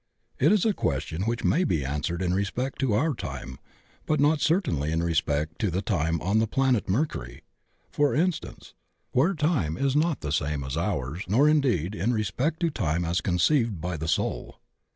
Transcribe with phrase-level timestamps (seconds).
[0.39, 3.59] It is a question which may be answered in respect to our time,
[4.07, 7.43] but not cer tainly in respect to the time on the planet Mercury,
[7.91, 8.73] for instance,
[9.11, 13.21] where time is not the same as ours, nor, indeed, in respect to time as
[13.21, 14.57] conceived by the soul.